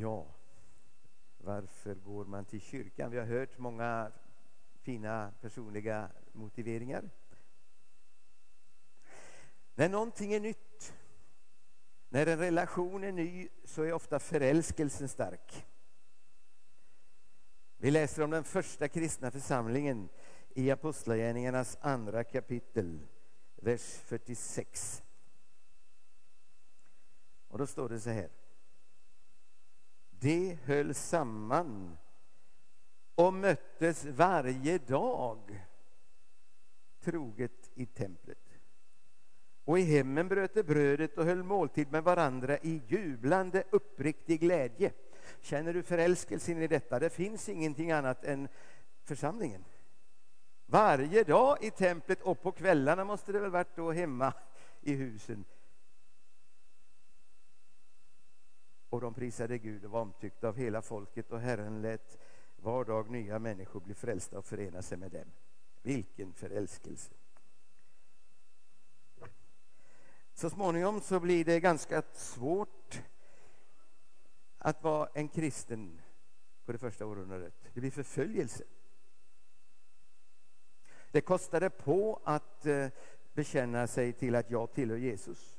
Ja, 0.00 0.26
varför 1.38 1.94
går 1.94 2.24
man 2.24 2.44
till 2.44 2.60
kyrkan? 2.60 3.10
Vi 3.10 3.18
har 3.18 3.26
hört 3.26 3.58
många 3.58 4.12
fina 4.82 5.32
personliga 5.40 6.10
motiveringar. 6.32 7.10
När 9.74 9.88
någonting 9.88 10.32
är 10.32 10.40
nytt, 10.40 10.94
när 12.08 12.26
en 12.26 12.38
relation 12.38 13.04
är 13.04 13.12
ny, 13.12 13.48
så 13.64 13.82
är 13.82 13.92
ofta 13.92 14.18
förälskelsen 14.18 15.08
stark. 15.08 15.66
Vi 17.76 17.90
läser 17.90 18.22
om 18.22 18.30
den 18.30 18.44
första 18.44 18.88
kristna 18.88 19.30
församlingen 19.30 20.08
i 20.54 20.70
Apostlagärningarnas 20.70 21.78
andra 21.80 22.24
kapitel, 22.24 23.06
vers 23.56 24.00
46. 24.04 25.02
Och 27.48 27.58
då 27.58 27.66
står 27.66 27.88
det 27.88 28.00
så 28.00 28.10
här. 28.10 28.37
De 30.20 30.58
höll 30.64 30.94
samman 30.94 31.98
och 33.14 33.34
möttes 33.34 34.04
varje 34.04 34.78
dag 34.78 35.64
troget 37.00 37.70
i 37.74 37.86
templet. 37.86 38.38
Och 39.64 39.78
i 39.78 39.82
hemmen 39.82 40.28
bröt 40.28 40.54
de 40.54 40.62
brödet 40.62 41.18
och 41.18 41.24
höll 41.24 41.42
måltid 41.42 41.92
med 41.92 42.04
varandra 42.04 42.58
i 42.58 42.82
jublande 42.86 43.64
uppriktig 43.70 44.40
glädje. 44.40 44.92
Känner 45.40 45.72
du 45.72 45.82
förälskelsen 45.82 46.62
i 46.62 46.66
detta? 46.66 46.98
Det 46.98 47.10
finns 47.10 47.48
ingenting 47.48 47.92
annat 47.92 48.24
än 48.24 48.48
församlingen. 49.04 49.64
Varje 50.66 51.24
dag 51.24 51.58
i 51.60 51.70
templet 51.70 52.22
och 52.22 52.42
på 52.42 52.52
kvällarna 52.52 53.04
måste 53.04 53.32
det 53.32 53.40
väl 53.40 53.50
varit 53.50 53.76
då 53.76 53.92
hemma 53.92 54.32
i 54.80 54.94
husen. 54.94 55.44
Och 58.88 59.00
de 59.00 59.14
prisade 59.14 59.58
Gud 59.58 59.84
och 59.84 59.90
var 59.90 60.00
omtyckta 60.00 60.48
av 60.48 60.56
hela 60.56 60.82
folket 60.82 61.32
och 61.32 61.40
Herren 61.40 61.82
lät 61.82 62.18
var 62.56 62.84
dag 62.84 63.10
nya 63.10 63.38
människor 63.38 63.80
bli 63.80 63.94
frälsta 63.94 64.38
och 64.38 64.44
förena 64.44 64.82
sig 64.82 64.98
med 64.98 65.12
dem. 65.12 65.32
Vilken 65.82 66.32
förälskelse! 66.32 67.14
Så 70.34 70.50
småningom 70.50 71.00
så 71.00 71.20
blir 71.20 71.44
det 71.44 71.60
ganska 71.60 72.02
svårt 72.12 73.02
att 74.58 74.82
vara 74.82 75.08
en 75.14 75.28
kristen 75.28 76.00
på 76.64 76.72
det 76.72 76.78
första 76.78 77.06
århundradet. 77.06 77.54
Det 77.74 77.80
blir 77.80 77.90
förföljelse. 77.90 78.64
Det 81.10 81.20
kostade 81.20 81.70
på 81.70 82.20
att 82.24 82.66
eh, 82.66 82.88
bekänna 83.32 83.86
sig 83.86 84.12
till 84.12 84.34
att 84.34 84.50
jag 84.50 84.72
tillhör 84.72 84.98
Jesus. 84.98 85.57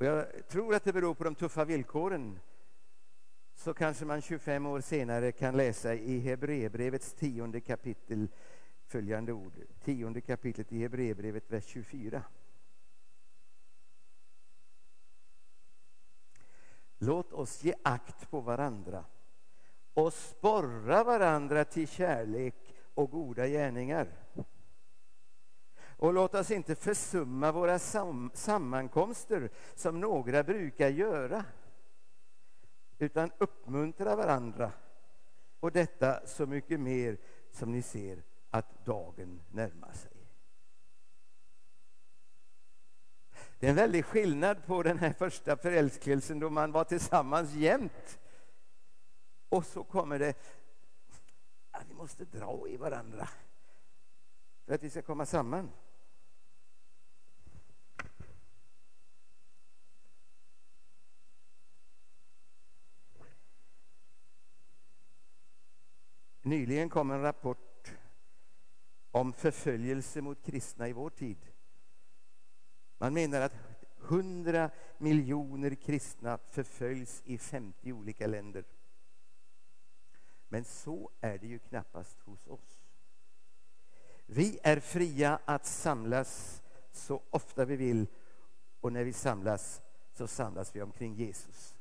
Och 0.00 0.06
jag 0.06 0.48
tror 0.48 0.74
att 0.74 0.84
det 0.84 0.92
beror 0.92 1.14
på 1.14 1.24
de 1.24 1.34
tuffa 1.34 1.64
villkoren 1.64 2.40
så 3.54 3.74
kanske 3.74 4.04
man 4.04 4.22
25 4.22 4.66
år 4.66 4.80
senare 4.80 5.32
kan 5.32 5.56
läsa 5.56 5.94
i 5.94 6.18
Hebreerbrevets 6.18 7.12
tionde 7.12 7.60
kapitel 7.60 8.28
följande 8.86 9.32
ord. 9.32 9.52
Tionde 9.84 10.20
kapitlet 10.20 10.72
i 10.72 10.78
Hebreerbrevet, 10.78 11.50
vers 11.50 11.64
24. 11.64 12.22
Låt 16.98 17.32
oss 17.32 17.64
ge 17.64 17.74
akt 17.82 18.30
på 18.30 18.40
varandra 18.40 19.04
och 19.94 20.12
sporra 20.12 21.04
varandra 21.04 21.64
till 21.64 21.88
kärlek 21.88 22.74
och 22.94 23.10
goda 23.10 23.46
gärningar. 23.46 24.08
Och 26.00 26.12
låt 26.12 26.34
oss 26.34 26.50
inte 26.50 26.74
försumma 26.74 27.52
våra 27.52 27.78
sam 27.78 28.30
sammankomster 28.34 29.50
som 29.74 30.00
några 30.00 30.42
brukar 30.42 30.88
göra 30.88 31.44
utan 32.98 33.30
uppmuntra 33.38 34.16
varandra 34.16 34.72
och 35.60 35.72
detta 35.72 36.26
så 36.26 36.46
mycket 36.46 36.80
mer 36.80 37.18
som 37.50 37.72
ni 37.72 37.82
ser 37.82 38.22
att 38.50 38.84
dagen 38.84 39.42
närmar 39.50 39.92
sig. 39.92 40.12
Det 43.58 43.66
är 43.66 43.70
en 43.70 43.76
väldig 43.76 44.04
skillnad 44.04 44.66
på 44.66 44.82
den 44.82 44.98
här 44.98 45.12
första 45.12 45.56
förälskelsen 45.56 46.40
då 46.40 46.50
man 46.50 46.72
var 46.72 46.84
tillsammans 46.84 47.52
jämt. 47.52 48.18
Och 49.48 49.66
så 49.66 49.84
kommer 49.84 50.18
det 50.18 50.34
att 51.70 51.88
vi 51.88 51.94
måste 51.94 52.24
dra 52.24 52.68
i 52.68 52.76
varandra 52.76 53.28
för 54.66 54.74
att 54.74 54.82
vi 54.82 54.90
ska 54.90 55.02
komma 55.02 55.26
samman. 55.26 55.70
Nyligen 66.50 66.88
kom 66.88 67.10
en 67.10 67.22
rapport 67.22 67.92
om 69.10 69.32
förföljelse 69.32 70.20
mot 70.20 70.42
kristna 70.42 70.88
i 70.88 70.92
vår 70.92 71.10
tid. 71.10 71.38
Man 72.98 73.14
menar 73.14 73.40
att 73.40 73.54
100 74.08 74.70
miljoner 74.98 75.74
kristna 75.74 76.38
förföljs 76.38 77.22
i 77.24 77.38
50 77.38 77.92
olika 77.92 78.26
länder. 78.26 78.64
Men 80.48 80.64
så 80.64 81.10
är 81.20 81.38
det 81.38 81.46
ju 81.46 81.58
knappast 81.58 82.20
hos 82.20 82.46
oss. 82.46 82.80
Vi 84.26 84.58
är 84.62 84.80
fria 84.80 85.38
att 85.44 85.66
samlas 85.66 86.62
så 86.92 87.22
ofta 87.30 87.64
vi 87.64 87.76
vill 87.76 88.06
och 88.80 88.92
när 88.92 89.04
vi 89.04 89.12
samlas 89.12 89.82
så 90.12 90.26
samlas 90.26 90.76
vi 90.76 90.82
omkring 90.82 91.14
Jesus. 91.14 91.74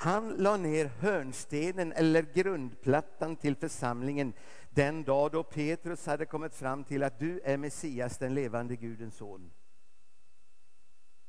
Han 0.00 0.28
la 0.28 0.56
ner 0.56 0.84
hörnstenen 0.84 1.92
eller 1.92 2.22
grundplattan 2.22 3.36
till 3.36 3.56
församlingen 3.56 4.32
den 4.70 5.04
dag 5.04 5.30
då 5.32 5.42
Petrus 5.42 6.06
hade 6.06 6.26
kommit 6.26 6.54
fram 6.54 6.84
till 6.84 7.02
att 7.02 7.18
du 7.18 7.40
är 7.40 7.56
Messias, 7.56 8.18
den 8.18 8.34
levande 8.34 8.76
Gudens 8.76 9.14
son. 9.14 9.50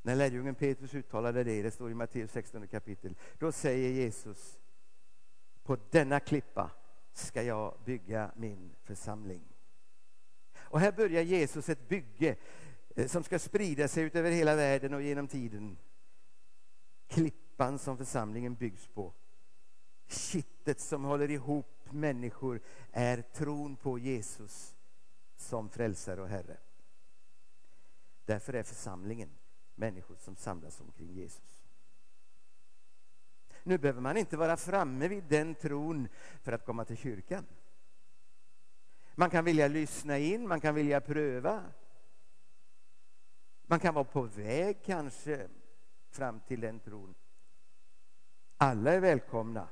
När 0.02 0.16
lärjungen 0.16 0.56
Petrus 0.56 0.94
uttalade 0.94 1.44
det, 1.44 1.62
det 1.62 1.72
står 1.72 1.92
i 1.92 1.94
Matteus 1.94 2.32
16 2.32 2.68
kapitel, 2.68 3.16
då 3.38 3.52
säger 3.52 3.90
Jesus 3.90 4.60
på 5.64 5.78
denna 5.90 6.20
klippa 6.20 6.72
ska 7.14 7.44
jag 7.44 7.78
bygga 7.86 8.32
min 8.36 8.76
församling. 8.84 9.44
Och 10.58 10.80
här 10.80 10.92
börjar 10.92 11.22
Jesus 11.22 11.70
ett 11.70 11.88
bygge 11.88 12.36
eh, 12.96 13.08
som 13.08 13.24
ska 13.24 13.40
sprida 13.40 13.88
sig 13.88 14.04
ut 14.04 14.16
över 14.16 14.32
hela 14.32 14.56
världen 14.56 14.94
och 14.94 15.02
genom 15.02 15.28
tiden. 15.28 15.78
Klippan 17.60 17.80
som 17.80 17.98
församlingen 17.98 18.56
byggs 18.56 18.88
på. 18.88 19.14
Kittet 20.08 20.80
som 20.80 21.04
håller 21.04 21.32
ihop 21.32 21.92
människor 21.92 22.62
är 22.92 23.22
tron 23.22 23.76
på 23.76 24.00
Jesus 24.00 24.76
som 25.36 25.70
frälsare 25.70 26.22
och 26.22 26.28
Herre. 26.28 26.58
Därför 28.26 28.54
är 28.54 28.64
församlingen 28.64 29.30
människor 29.76 30.16
som 30.16 30.36
samlas 30.36 30.82
omkring 30.82 31.12
Jesus. 31.14 31.62
Nu 33.64 33.78
behöver 33.78 34.02
man 34.02 34.18
inte 34.18 34.38
vara 34.38 34.58
framme 34.58 35.08
vid 35.08 35.24
den 35.24 35.56
tron 35.56 36.08
för 36.42 36.52
att 36.52 36.66
komma 36.66 36.86
till 36.86 36.98
kyrkan. 36.98 37.46
Man 39.16 39.30
kan 39.30 39.46
vilja 39.46 39.68
lyssna 39.68 40.18
in, 40.18 40.48
man 40.48 40.62
kan 40.62 40.76
vilja 40.76 41.02
pröva. 41.02 41.64
Man 43.62 43.80
kan 43.80 43.94
vara 43.94 44.06
på 44.06 44.22
väg 44.22 44.78
kanske 44.84 45.50
fram 46.10 46.40
till 46.40 46.62
den 46.62 46.80
tron. 46.80 47.16
Alla 48.62 48.94
är 48.94 49.00
välkomna. 49.00 49.68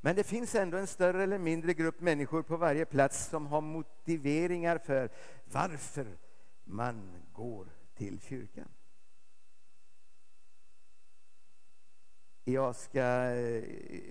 Men 0.00 0.16
det 0.16 0.24
finns 0.24 0.54
ändå 0.54 0.76
en 0.76 0.86
större 0.86 1.22
eller 1.22 1.38
mindre 1.38 1.74
grupp 1.74 2.00
människor 2.00 2.42
på 2.42 2.56
varje 2.56 2.84
plats 2.84 3.26
som 3.28 3.46
har 3.46 3.60
motiveringar 3.60 4.78
för 4.78 5.10
varför 5.44 6.18
man 6.64 7.24
går 7.32 7.66
till 7.94 8.20
kyrkan. 8.20 8.68
Jag 12.44 12.76
ska 12.76 13.00
eh, 13.00 13.62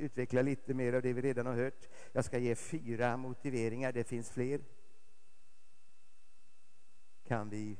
utveckla 0.04 0.42
lite 0.42 0.74
mer 0.74 0.94
av 0.94 1.02
det 1.02 1.14
vi 1.14 1.22
redan 1.22 1.46
har 1.46 1.54
hört. 1.54 1.90
Jag 2.12 2.26
ska 2.26 2.38
ge 2.38 2.56
fyra 2.56 3.18
motiveringar, 3.18 3.92
det 3.92 4.04
finns 4.04 4.30
fler. 4.30 4.62
Kan 7.24 7.50
vi 7.50 7.78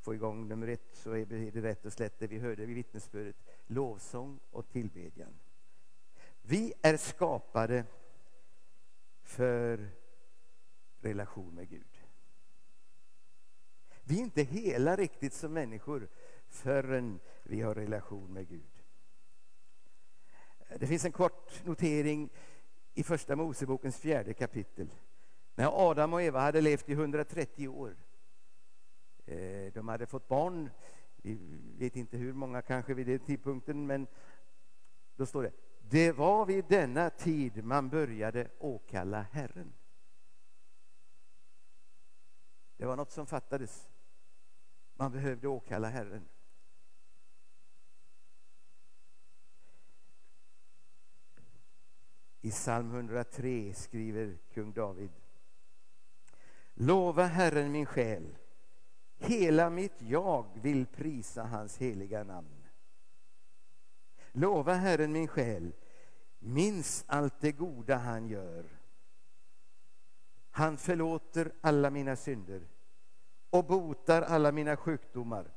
få 0.00 0.14
igång 0.14 0.48
nummer 0.48 0.68
ett 0.68 0.88
så 0.92 1.12
är 1.12 1.26
det 1.26 1.60
rätt 1.60 1.86
och 1.86 1.92
slätt 1.92 2.18
det 2.18 2.26
vi 2.26 2.38
hörde 2.38 2.66
vid 2.66 2.76
vittnesbördet, 2.76 3.36
lovsång 3.66 4.40
och 4.50 4.68
tillbedjan. 4.68 5.34
Vi 6.42 6.72
är 6.82 6.96
skapade 6.96 7.84
för 9.22 9.90
relation 11.00 11.54
med 11.54 11.68
Gud. 11.68 12.02
Vi 14.02 14.18
är 14.18 14.22
inte 14.22 14.42
hela 14.42 14.96
riktigt 14.96 15.32
som 15.32 15.52
människor 15.52 16.08
förrän 16.48 17.20
vi 17.42 17.60
har 17.60 17.74
relation 17.74 18.32
med 18.32 18.48
Gud. 18.48 18.82
Det 20.78 20.86
finns 20.86 21.04
en 21.04 21.12
kort 21.12 21.64
notering 21.64 22.30
i 22.94 23.02
Första 23.02 23.36
Mosebokens 23.36 23.98
fjärde 23.98 24.34
kapitel. 24.34 24.90
När 25.54 25.90
Adam 25.90 26.12
och 26.12 26.22
Eva 26.22 26.40
hade 26.40 26.60
levt 26.60 26.88
i 26.88 26.92
130 26.92 27.68
år. 27.68 27.96
Eh, 29.26 29.72
de 29.72 29.88
hade 29.88 30.06
fått 30.06 30.28
barn 30.28 30.70
vi 31.26 31.38
vet 31.78 31.96
inte 31.96 32.16
hur 32.16 32.32
många 32.32 32.62
kanske 32.62 32.94
vid 32.94 33.06
den 33.06 33.18
tidpunkten, 33.18 33.86
men 33.86 34.06
då 35.16 35.26
står 35.26 35.42
det 35.42 35.52
det 35.88 36.12
var 36.12 36.46
vid 36.46 36.64
denna 36.68 37.10
tid 37.10 37.64
man 37.64 37.88
började 37.88 38.50
åkalla 38.58 39.22
Herren. 39.22 39.72
Det 42.76 42.86
var 42.86 42.96
något 42.96 43.10
som 43.10 43.26
fattades. 43.26 43.88
Man 44.94 45.12
behövde 45.12 45.48
åkalla 45.48 45.88
Herren. 45.88 46.28
I 52.40 52.50
psalm 52.50 52.94
103 52.94 53.74
skriver 53.74 54.38
kung 54.54 54.72
David 54.72 55.10
Lova 56.74 57.24
Herren 57.24 57.72
min 57.72 57.86
själ, 57.86 58.36
hela 59.18 59.70
mitt 59.70 60.02
jag 60.02 60.46
vill 60.62 60.86
prisa 60.86 61.42
hans 61.42 61.78
heliga 61.78 62.24
namn. 62.24 62.64
Lova 64.32 64.74
Herren 64.74 65.12
min 65.12 65.28
själ, 65.28 65.72
minns 66.38 67.04
allt 67.08 67.40
det 67.40 67.52
goda 67.52 67.96
han 67.96 68.28
gör. 68.28 68.64
Han 70.50 70.76
förlåter 70.76 71.52
alla 71.60 71.90
mina 71.90 72.16
synder 72.16 72.68
och 73.50 73.64
botar 73.64 74.22
alla 74.22 74.52
mina 74.52 74.76
sjukdomar. 74.76 75.50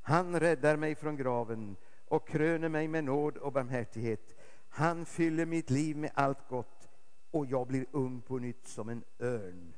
Han 0.00 0.40
räddar 0.40 0.76
mig 0.76 0.94
från 0.94 1.16
graven 1.16 1.76
och 2.08 2.28
kröner 2.28 2.68
mig 2.68 2.88
med 2.88 3.04
nåd 3.04 3.36
och 3.36 3.52
barmhärtighet. 3.52 4.34
Han 4.68 5.06
fyller 5.06 5.46
mitt 5.46 5.70
liv 5.70 5.96
med 5.96 6.10
allt 6.14 6.48
gott 6.48 6.88
och 7.30 7.46
jag 7.46 7.66
blir 7.66 7.86
ung 7.90 8.20
på 8.20 8.38
nytt 8.38 8.68
som 8.68 8.88
en 8.88 9.04
örn. 9.20 9.75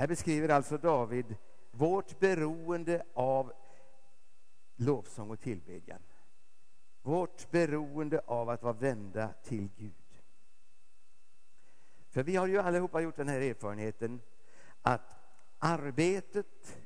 Här 0.00 0.06
beskriver 0.06 0.48
alltså 0.48 0.78
David 0.78 1.36
vårt 1.70 2.18
beroende 2.18 3.02
av 3.14 3.52
lovsång 4.76 5.30
och 5.30 5.40
tillbedjan. 5.40 6.02
Vårt 7.02 7.50
beroende 7.50 8.20
av 8.26 8.48
att 8.48 8.62
vara 8.62 8.72
vända 8.72 9.32
till 9.42 9.68
Gud. 9.76 10.22
För 12.10 12.22
vi 12.22 12.36
har 12.36 12.46
ju 12.46 12.58
allihopa 12.58 13.00
gjort 13.00 13.16
den 13.16 13.28
här 13.28 13.40
erfarenheten 13.40 14.20
att 14.82 15.16
arbetet, 15.58 16.78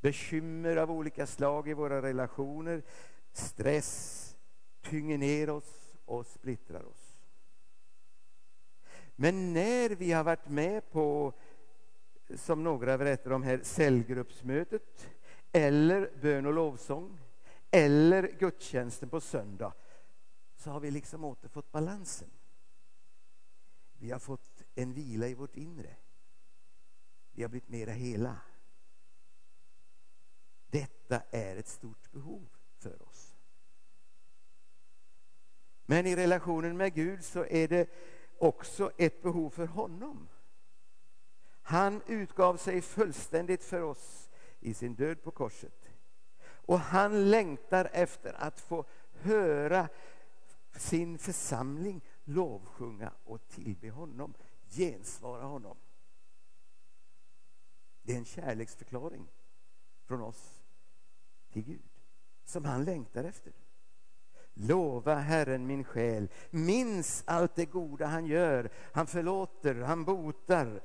bekymmer 0.00 0.76
av 0.76 0.90
olika 0.90 1.26
slag 1.26 1.68
i 1.68 1.74
våra 1.74 2.02
relationer, 2.02 2.82
stress 3.32 4.36
tynger 4.82 5.18
ner 5.18 5.50
oss 5.50 5.92
och 6.04 6.26
splittrar 6.26 6.84
oss. 6.84 7.18
Men 9.14 9.52
när 9.52 9.90
vi 9.90 10.12
har 10.12 10.24
varit 10.24 10.48
med 10.48 10.90
på, 10.90 11.32
som 12.34 12.64
några 12.64 12.98
berättar 12.98 13.30
om 13.30 13.42
här, 13.42 13.60
cellgruppsmötet 13.62 15.10
eller 15.52 16.10
bön 16.20 16.46
och 16.46 16.52
lovsång 16.52 17.20
eller 17.70 18.22
gudstjänsten 18.38 19.08
på 19.08 19.20
söndag 19.20 19.72
så 20.56 20.70
har 20.70 20.80
vi 20.80 20.90
liksom 20.90 21.24
återfått 21.24 21.72
balansen. 21.72 22.30
Vi 23.98 24.10
har 24.10 24.18
fått 24.18 24.64
en 24.74 24.92
vila 24.92 25.28
i 25.28 25.34
vårt 25.34 25.56
inre. 25.56 25.96
Vi 27.32 27.42
har 27.42 27.48
blivit 27.48 27.68
mera 27.68 27.90
hela. 27.90 28.36
Detta 30.66 31.22
är 31.30 31.56
ett 31.56 31.68
stort 31.68 32.12
behov 32.12 32.48
för 32.78 33.02
oss. 33.02 33.34
Men 35.86 36.06
i 36.06 36.16
relationen 36.16 36.76
med 36.76 36.94
Gud 36.94 37.24
så 37.24 37.44
är 37.44 37.68
det 37.68 37.90
också 38.38 38.90
ett 38.96 39.22
behov 39.22 39.50
för 39.50 39.66
honom. 39.66 40.28
Han 41.68 42.02
utgav 42.06 42.56
sig 42.56 42.82
fullständigt 42.82 43.64
för 43.64 43.82
oss 43.82 44.28
i 44.60 44.74
sin 44.74 44.94
död 44.94 45.22
på 45.22 45.30
korset. 45.30 45.88
Och 46.42 46.80
han 46.80 47.30
längtar 47.30 47.88
efter 47.92 48.32
att 48.32 48.60
få 48.60 48.84
höra 49.12 49.88
sin 50.76 51.18
församling 51.18 52.04
lovsjunga 52.24 53.12
och 53.24 53.48
tillbe 53.48 53.90
honom, 53.90 54.34
gensvara 54.68 55.44
honom. 55.44 55.76
Det 58.02 58.12
är 58.12 58.18
en 58.18 58.24
kärleksförklaring 58.24 59.28
från 60.04 60.20
oss 60.20 60.62
till 61.52 61.62
Gud 61.62 61.90
som 62.44 62.64
han 62.64 62.84
längtar 62.84 63.24
efter. 63.24 63.52
Lova 64.54 65.14
Herren 65.14 65.66
min 65.66 65.84
själ, 65.84 66.28
minns 66.50 67.22
allt 67.26 67.54
det 67.54 67.66
goda 67.66 68.06
han 68.06 68.26
gör. 68.26 68.70
Han 68.92 69.06
förlåter, 69.06 69.74
han 69.74 70.04
botar. 70.04 70.80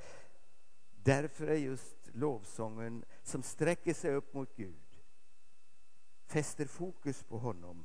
Därför 1.04 1.48
är 1.48 1.56
just 1.56 1.98
lovsången 2.14 3.06
som 3.24 3.44
sträcker 3.44 3.94
sig 3.94 4.16
upp 4.16 4.34
mot 4.34 4.56
Gud 4.56 4.92
fäster 6.32 6.66
fokus 6.66 7.24
på 7.24 7.38
honom 7.38 7.84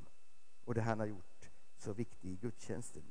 och 0.65 0.75
det 0.75 0.81
han 0.81 0.99
har 0.99 1.07
gjort 1.07 1.51
så 1.77 1.93
viktig 1.93 2.31
i 2.31 2.37
gudstjänsten. 2.37 3.03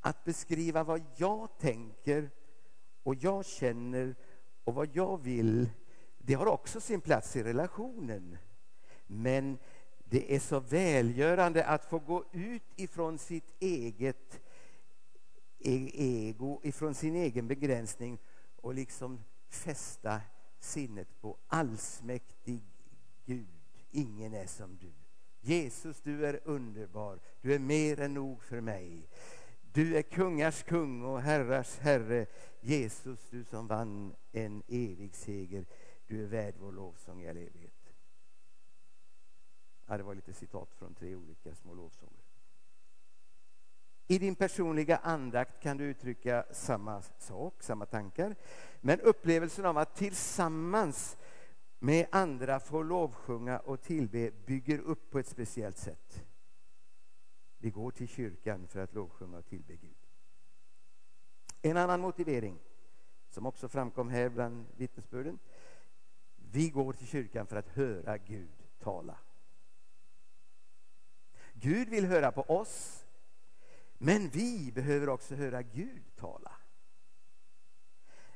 Att 0.00 0.24
beskriva 0.24 0.84
vad 0.84 1.02
jag 1.16 1.58
tänker 1.58 2.30
och 3.02 3.14
jag 3.14 3.44
känner 3.44 4.14
och 4.64 4.74
vad 4.74 4.96
jag 4.96 5.22
vill, 5.22 5.70
det 6.18 6.34
har 6.34 6.46
också 6.46 6.80
sin 6.80 7.00
plats 7.00 7.36
i 7.36 7.42
relationen. 7.42 8.38
Men 9.06 9.58
det 10.04 10.34
är 10.34 10.40
så 10.40 10.60
välgörande 10.60 11.64
att 11.64 11.84
få 11.84 11.98
gå 11.98 12.24
ut 12.32 12.72
ifrån 12.76 13.18
sitt 13.18 13.54
eget 13.58 14.40
e-, 15.58 15.90
ego, 15.94 16.60
ifrån 16.62 16.94
sin 16.94 17.14
egen 17.16 17.48
begränsning 17.48 18.18
och 18.66 18.74
liksom 18.74 19.24
fästa 19.48 20.20
sinnet 20.58 21.20
på 21.20 21.36
allsmäktig 21.46 22.62
Gud. 23.24 23.48
Ingen 23.90 24.34
är 24.34 24.46
som 24.46 24.76
du. 24.76 24.92
Jesus, 25.40 26.00
du 26.00 26.26
är 26.26 26.40
underbar. 26.44 27.20
Du 27.40 27.54
är 27.54 27.58
mer 27.58 28.00
än 28.00 28.14
nog 28.14 28.42
för 28.42 28.60
mig. 28.60 29.08
Du 29.72 29.96
är 29.96 30.02
kungars 30.02 30.62
kung 30.62 31.02
och 31.02 31.20
herrars 31.20 31.78
herre. 31.78 32.26
Jesus, 32.60 33.26
du 33.30 33.44
som 33.44 33.66
vann 33.66 34.14
en 34.32 34.62
evig 34.68 35.14
seger. 35.14 35.66
Du 36.06 36.22
är 36.22 36.26
värd 36.26 36.54
vår 36.58 36.72
lovsång 36.72 37.22
i 37.22 37.28
all 37.28 37.36
evighet. 37.36 37.92
Ja, 39.86 39.96
det 39.96 40.02
var 40.02 40.14
lite 40.14 40.32
citat 40.32 40.74
från 40.74 40.94
tre 40.94 41.14
olika 41.14 41.54
små 41.54 41.74
lovsånger. 41.74 42.25
I 44.08 44.18
din 44.18 44.34
personliga 44.34 44.96
andakt 44.96 45.62
kan 45.62 45.76
du 45.76 45.84
uttrycka 45.84 46.44
samma 46.50 47.02
sak, 47.02 47.62
samma 47.62 47.86
tankar. 47.86 48.36
Men 48.80 49.00
upplevelsen 49.00 49.66
av 49.66 49.78
att 49.78 49.94
tillsammans 49.94 51.16
med 51.78 52.06
andra 52.10 52.60
få 52.60 52.82
lovsjunga 52.82 53.58
och 53.58 53.82
tillbe 53.82 54.30
bygger 54.30 54.78
upp 54.78 55.10
på 55.10 55.18
ett 55.18 55.26
speciellt 55.26 55.78
sätt. 55.78 56.24
Vi 57.58 57.70
går 57.70 57.90
till 57.90 58.08
kyrkan 58.08 58.66
för 58.68 58.80
att 58.80 58.94
lovsjunga 58.94 59.38
och 59.38 59.46
tillbe 59.46 59.76
Gud. 59.76 59.96
En 61.62 61.76
annan 61.76 62.00
motivering 62.00 62.58
som 63.30 63.46
också 63.46 63.68
framkom 63.68 64.08
här 64.08 64.28
bland 64.28 64.66
vittnesbörden. 64.76 65.38
Vi 66.36 66.70
går 66.70 66.92
till 66.92 67.06
kyrkan 67.06 67.46
för 67.46 67.56
att 67.56 67.68
höra 67.68 68.18
Gud 68.18 68.64
tala. 68.78 69.18
Gud 71.52 71.88
vill 71.88 72.06
höra 72.06 72.32
på 72.32 72.42
oss, 72.42 73.05
men 73.98 74.28
vi 74.28 74.72
behöver 74.72 75.08
också 75.08 75.34
höra 75.34 75.62
Gud 75.62 76.02
tala. 76.16 76.52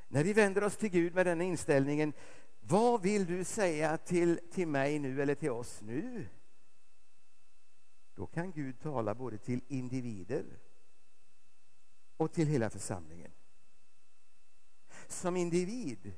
När 0.07 0.23
vi 0.23 0.33
vänder 0.33 0.63
oss 0.63 0.77
till 0.77 0.89
Gud 0.89 1.15
med 1.15 1.25
den 1.25 1.41
inställningen, 1.41 2.13
vad 2.59 3.01
vill 3.01 3.25
du 3.25 3.43
säga 3.43 3.97
till, 3.97 4.39
till 4.51 4.67
mig 4.67 4.99
nu 4.99 5.21
eller 5.21 5.35
till 5.35 5.51
oss 5.51 5.81
nu? 5.81 6.27
Då 8.15 8.25
kan 8.27 8.51
Gud 8.51 8.79
tala 8.79 9.15
både 9.15 9.37
till 9.37 9.61
individer 9.67 10.59
och 12.17 12.33
till 12.33 12.47
hela 12.47 12.69
församlingen. 12.69 13.31
Som 15.07 15.37
individ 15.37 16.13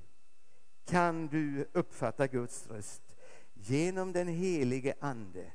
kan 0.86 1.28
du 1.28 1.70
uppfatta 1.74 2.28
Guds 2.28 2.68
röst 2.68 3.16
genom 3.54 4.12
den 4.12 4.28
helige 4.28 4.94
Ande 5.00 5.52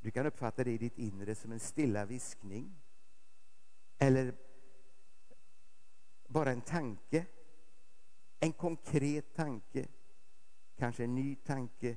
du 0.00 0.10
kan 0.10 0.26
uppfatta 0.26 0.64
det 0.64 0.70
i 0.70 0.78
ditt 0.78 0.98
inre 0.98 1.34
som 1.34 1.52
en 1.52 1.60
stilla 1.60 2.04
viskning. 2.04 2.76
Eller 3.98 4.34
bara 6.28 6.50
en 6.50 6.60
tanke. 6.60 7.26
En 8.40 8.52
konkret 8.52 9.34
tanke. 9.34 9.88
Kanske 10.76 11.04
en 11.04 11.14
ny 11.14 11.36
tanke 11.36 11.96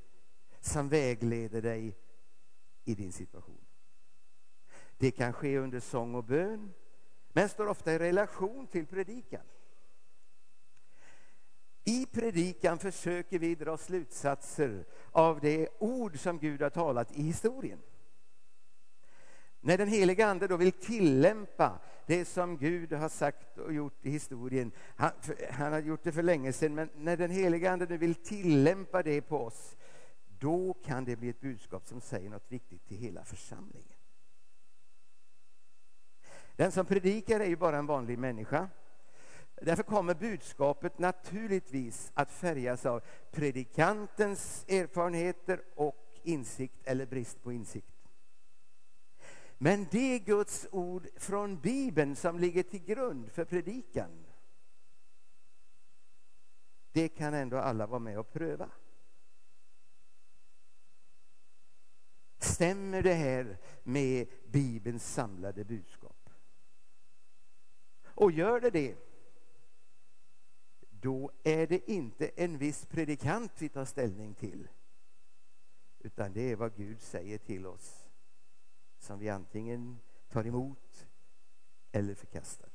som 0.60 0.89
vägleder 0.89 1.62
dig 1.62 1.98
i 2.84 2.96
din 2.96 3.12
situation. 3.12 3.65
Det 4.98 5.12
kan 5.12 5.34
ske 5.34 5.58
under 5.58 5.79
sång 5.79 6.15
och 6.15 6.24
bön, 6.24 6.74
men 7.34 7.50
står 7.50 7.67
ofta 7.67 7.93
i 7.93 8.00
relation 8.00 8.67
till 8.67 8.88
predikan. 8.88 9.46
I 11.84 12.05
predikan 12.05 12.79
försöker 12.79 13.39
vi 13.39 13.55
dra 13.55 13.77
slutsatser 13.77 14.86
av 15.12 15.39
det 15.39 15.70
ord 15.79 16.20
som 16.20 16.39
Gud 16.39 16.62
har 16.62 16.70
talat 16.70 17.12
i 17.12 17.22
historien. 17.22 17.81
När 19.61 19.77
den 19.77 19.87
heliga 19.87 20.27
Ande 20.27 20.47
då 20.47 20.57
vill 20.57 20.71
tillämpa 20.71 21.79
det 22.05 22.25
som 22.25 22.57
Gud 22.57 22.93
har 22.93 23.09
sagt 23.09 23.57
och 23.57 23.73
gjort 23.73 24.05
i 24.05 24.09
historien. 24.09 24.71
Han, 24.95 25.11
han 25.51 25.73
har 25.73 25.79
gjort 25.79 26.03
det 26.03 26.11
för 26.11 26.23
länge 26.23 26.53
sedan, 26.53 26.75
men 26.75 26.89
när 26.95 27.17
den 27.17 27.31
heliga 27.31 27.71
Ande 27.71 27.85
nu 27.85 27.97
vill 27.97 28.15
tillämpa 28.15 29.03
det 29.03 29.21
på 29.21 29.37
oss, 29.37 29.77
då 30.39 30.73
kan 30.73 31.05
det 31.05 31.15
bli 31.15 31.29
ett 31.29 31.41
budskap 31.41 31.87
som 31.87 32.01
säger 32.01 32.29
något 32.29 32.51
viktigt 32.51 32.87
till 32.87 32.97
hela 32.97 33.25
församlingen. 33.25 33.97
Den 36.55 36.71
som 36.71 36.85
predikar 36.85 37.39
är 37.39 37.45
ju 37.45 37.55
bara 37.55 37.77
en 37.77 37.85
vanlig 37.85 38.19
människa. 38.19 38.69
Därför 39.55 39.83
kommer 39.83 40.13
budskapet 40.13 40.99
naturligtvis 40.99 42.11
att 42.13 42.31
färgas 42.31 42.85
av 42.85 43.01
predikantens 43.31 44.65
erfarenheter 44.67 45.61
och 45.75 46.19
insikt 46.23 46.75
eller 46.83 47.05
brist 47.05 47.43
på 47.43 47.51
insikt. 47.51 48.00
Men 49.63 49.87
det 49.91 50.19
Guds 50.19 50.67
ord 50.71 51.07
från 51.15 51.59
Bibeln 51.59 52.15
som 52.15 52.39
ligger 52.39 52.63
till 52.63 52.83
grund 52.83 53.31
för 53.31 53.45
predikan 53.45 54.25
det 56.91 57.09
kan 57.09 57.33
ändå 57.33 57.57
alla 57.57 57.87
vara 57.87 57.99
med 57.99 58.19
och 58.19 58.33
pröva. 58.33 58.69
Stämmer 62.37 63.03
det 63.03 63.13
här 63.13 63.57
med 63.83 64.27
Bibelns 64.47 65.13
samlade 65.13 65.65
budskap? 65.65 66.29
Och 68.03 68.31
gör 68.31 68.61
det 68.61 68.69
det, 68.69 68.97
då 70.89 71.31
är 71.43 71.67
det 71.67 71.91
inte 71.91 72.27
en 72.27 72.57
viss 72.57 72.85
predikant 72.85 73.51
vi 73.57 73.69
tar 73.69 73.85
ställning 73.85 74.33
till 74.33 74.67
utan 75.99 76.33
det 76.33 76.51
är 76.51 76.55
vad 76.55 76.75
Gud 76.75 77.01
säger 77.01 77.37
till 77.37 77.65
oss 77.65 78.00
som 79.01 79.20
vi 79.20 79.29
antingen 79.29 80.00
tar 80.29 80.48
emot 80.48 81.08
eller 81.91 82.15
förkastar. 82.15 82.70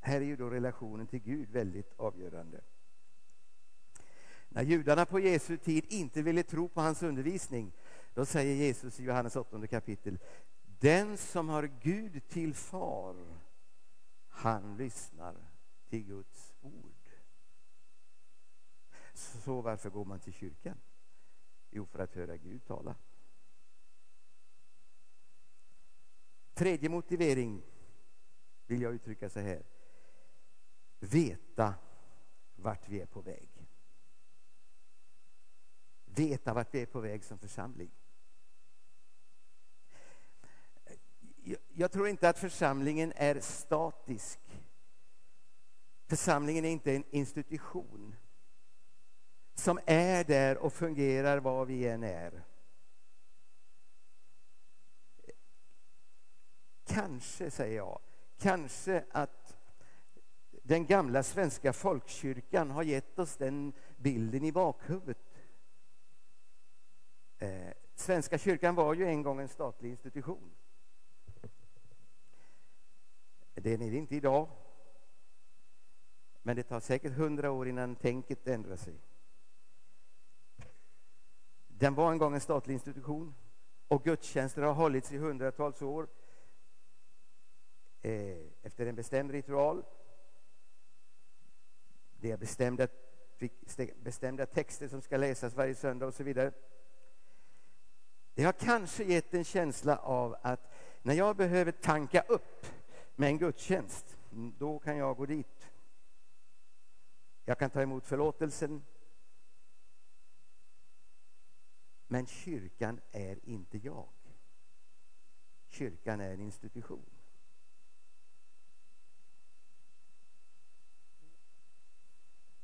Här 0.00 0.20
är 0.20 0.24
ju 0.24 0.36
då 0.36 0.50
relationen 0.50 1.06
till 1.06 1.18
Gud 1.18 1.50
väldigt 1.50 1.92
avgörande. 1.96 2.60
När 4.48 4.62
judarna 4.62 5.06
på 5.06 5.20
Jesu 5.20 5.56
tid 5.56 5.84
inte 5.88 6.22
ville 6.22 6.42
tro 6.42 6.68
på 6.68 6.80
hans 6.80 7.02
undervisning 7.02 7.72
då 8.14 8.26
säger 8.26 8.54
Jesus 8.54 9.00
i 9.00 9.04
Johannes 9.04 9.36
8 9.36 9.66
kapitel 9.66 10.18
Den 10.62 11.18
som 11.18 11.48
har 11.48 11.70
Gud 11.82 12.28
till 12.28 12.54
far 12.54 13.16
han 14.28 14.76
lyssnar 14.76 15.36
till 15.88 16.04
Guds 16.04 16.54
ord. 16.60 17.10
Så 19.14 19.60
varför 19.60 19.90
går 19.90 20.04
man 20.04 20.20
till 20.20 20.32
kyrkan? 20.32 20.80
Jo, 21.70 21.86
för 21.86 21.98
att 21.98 22.14
höra 22.14 22.36
Gud 22.36 22.64
tala. 22.66 22.94
Tredje 26.58 26.88
motivering 26.88 27.62
vill 28.66 28.82
jag 28.82 28.94
uttrycka 28.94 29.30
så 29.30 29.40
här. 29.40 29.62
Veta 30.98 31.74
vart 32.56 32.88
vi 32.88 33.00
är 33.00 33.06
på 33.06 33.20
väg. 33.20 33.48
Veta 36.04 36.54
vart 36.54 36.74
vi 36.74 36.82
är 36.82 36.86
på 36.86 37.00
väg 37.00 37.24
som 37.24 37.38
församling. 37.38 37.90
Jag 41.74 41.92
tror 41.92 42.08
inte 42.08 42.28
att 42.28 42.38
församlingen 42.38 43.12
är 43.16 43.40
statisk. 43.40 44.40
Församlingen 46.06 46.64
är 46.64 46.70
inte 46.70 46.94
en 46.96 47.04
institution 47.10 48.16
som 49.54 49.78
är 49.86 50.24
där 50.24 50.58
och 50.58 50.72
fungerar 50.72 51.38
var 51.38 51.64
vi 51.64 51.88
än 51.88 52.02
är. 52.02 52.47
Kanske, 56.88 57.50
säger 57.50 57.76
jag, 57.76 57.98
kanske 58.38 59.04
att 59.10 59.56
den 60.62 60.86
gamla 60.86 61.22
svenska 61.22 61.72
folkkyrkan 61.72 62.70
har 62.70 62.82
gett 62.82 63.18
oss 63.18 63.36
den 63.36 63.72
bilden 63.96 64.44
i 64.44 64.52
bakhuvudet. 64.52 65.18
Eh, 67.38 67.72
svenska 67.94 68.38
kyrkan 68.38 68.74
var 68.74 68.94
ju 68.94 69.06
en 69.06 69.22
gång 69.22 69.40
en 69.40 69.48
statlig 69.48 69.90
institution. 69.90 70.50
Det 73.54 73.72
är 73.72 73.78
det 73.78 73.96
inte 73.96 74.16
idag. 74.16 74.48
Men 76.42 76.56
det 76.56 76.62
tar 76.62 76.80
säkert 76.80 77.12
hundra 77.12 77.50
år 77.50 77.68
innan 77.68 77.96
tänket 77.96 78.46
ändrar 78.46 78.76
sig. 78.76 78.94
Den 81.68 81.94
var 81.94 82.12
en 82.12 82.18
gång 82.18 82.34
en 82.34 82.40
statlig 82.40 82.74
institution 82.74 83.34
och 83.88 84.04
gudstjänster 84.04 84.62
har 84.62 84.74
hållits 84.74 85.12
i 85.12 85.18
hundratals 85.18 85.82
år 85.82 86.08
Eh, 88.02 88.36
efter 88.62 88.86
en 88.86 88.94
bestämd 88.94 89.30
ritual. 89.30 89.84
Det 92.20 92.30
är 92.30 92.36
bestämda, 92.36 92.88
bestämda 93.96 94.46
texter 94.46 94.88
som 94.88 95.02
ska 95.02 95.16
läsas 95.16 95.54
varje 95.54 95.74
söndag 95.74 96.06
och 96.06 96.14
så 96.14 96.24
vidare. 96.24 96.52
Det 98.34 98.44
har 98.44 98.52
kanske 98.52 99.04
gett 99.04 99.34
en 99.34 99.44
känsla 99.44 99.96
av 99.96 100.36
att 100.42 100.72
när 101.02 101.14
jag 101.14 101.36
behöver 101.36 101.72
tanka 101.72 102.20
upp 102.20 102.66
med 103.16 103.28
en 103.28 103.38
gudstjänst, 103.38 104.16
mm, 104.32 104.54
då 104.58 104.78
kan 104.78 104.96
jag 104.96 105.16
gå 105.16 105.26
dit. 105.26 105.70
Jag 107.44 107.58
kan 107.58 107.70
ta 107.70 107.82
emot 107.82 108.06
förlåtelsen. 108.06 108.84
Men 112.06 112.26
kyrkan 112.26 113.00
är 113.10 113.38
inte 113.48 113.78
jag. 113.78 114.08
Kyrkan 115.66 116.20
är 116.20 116.32
en 116.32 116.40
institution. 116.40 117.17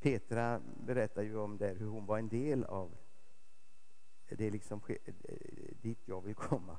Petra 0.04 0.60
berättar 0.86 1.22
ju 1.22 1.36
om 1.36 1.58
det, 1.58 1.68
hur 1.68 1.86
hon 1.86 2.06
var 2.06 2.18
en 2.18 2.28
del 2.28 2.64
av 2.64 2.96
det 4.28 4.44
är 4.44 4.50
liksom 4.50 4.80
dit 5.82 5.98
jag 6.04 6.20
vill 6.20 6.34
komma. 6.34 6.78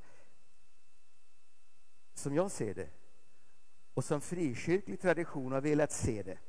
Som 2.13 2.36
jag 2.36 2.51
ser 2.51 2.74
det, 2.74 2.89
och 3.94 4.05
som 4.05 4.22
frikyrklig 4.22 5.01
tradition 5.01 5.51
har 5.51 5.62
velat 5.62 5.91
se 5.91 6.24
det 6.24 6.39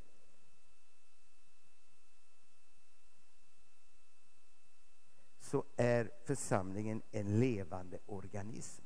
så 5.41 5.65
är 5.77 6.11
församlingen 6.25 7.03
en 7.11 7.41
levande 7.41 7.99
organism. 8.07 8.85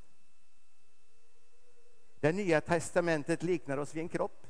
Det 2.21 2.33
nya 2.33 2.61
testamentet 2.61 3.43
liknar 3.43 3.79
oss 3.79 3.95
vid 3.95 4.03
en 4.03 4.09
kropp 4.09 4.47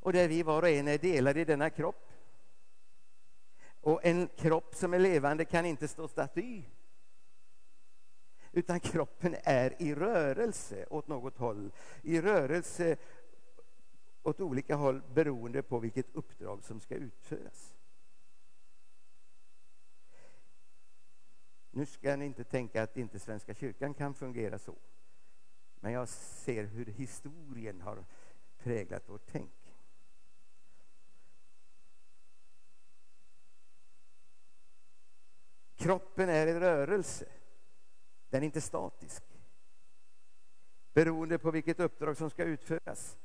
och 0.00 0.12
där 0.12 0.28
vi 0.28 0.42
var 0.42 0.62
och 0.62 0.68
en 0.68 0.88
är 0.88 0.98
delade 0.98 1.40
i 1.40 1.44
denna 1.44 1.70
kropp. 1.70 2.12
Och 3.80 4.04
en 4.04 4.28
kropp 4.28 4.74
som 4.74 4.94
är 4.94 4.98
levande 4.98 5.44
kan 5.44 5.66
inte 5.66 5.88
stå 5.88 6.08
staty. 6.08 6.62
Utan 8.52 8.80
kroppen 8.80 9.36
är 9.44 9.82
i 9.82 9.94
rörelse 9.94 10.86
åt 10.90 11.08
något 11.08 11.38
håll. 11.38 11.72
I 12.02 12.20
rörelse 12.20 12.96
åt 14.22 14.40
olika 14.40 14.76
håll 14.76 15.02
beroende 15.14 15.62
på 15.62 15.78
vilket 15.78 16.14
uppdrag 16.14 16.64
som 16.64 16.80
ska 16.80 16.94
utföras. 16.94 17.74
Nu 21.70 21.86
ska 21.86 22.16
ni 22.16 22.24
inte 22.24 22.44
tänka 22.44 22.82
att 22.82 22.96
inte 22.96 23.18
Svenska 23.18 23.54
kyrkan 23.54 23.94
kan 23.94 24.14
fungera 24.14 24.58
så. 24.58 24.74
Men 25.80 25.92
jag 25.92 26.08
ser 26.08 26.64
hur 26.64 26.86
historien 26.86 27.80
har 27.80 28.04
präglat 28.58 29.08
vårt 29.08 29.26
tänk. 29.26 29.57
Kroppen 35.78 36.28
är 36.28 36.46
i 36.46 36.60
rörelse. 36.60 37.24
Den 38.30 38.42
är 38.42 38.46
inte 38.46 38.60
statisk. 38.60 39.22
Beroende 40.92 41.38
på 41.38 41.50
vilket 41.50 41.80
uppdrag 41.80 42.16
som 42.16 42.30
ska 42.30 42.44
utföras. 42.44 43.18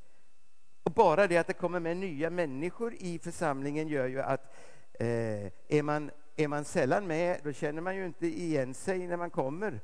Och 0.83 0.91
bara 0.91 1.27
det 1.27 1.37
att 1.37 1.47
det 1.47 1.53
kommer 1.53 1.79
med 1.79 1.97
nya 1.97 2.29
människor 2.29 2.93
i 2.93 3.19
församlingen 3.19 3.87
gör 3.87 4.07
ju 4.07 4.21
att 4.21 4.55
eh, 4.93 5.51
är, 5.67 5.83
man, 5.83 6.11
är 6.35 6.47
man 6.47 6.65
sällan 6.65 7.07
med, 7.07 7.39
då 7.43 7.53
känner 7.53 7.81
man 7.81 7.95
ju 7.95 8.05
inte 8.05 8.27
igen 8.27 8.73
sig 8.73 9.07
när 9.07 9.17
man 9.17 9.29
kommer. 9.29 9.81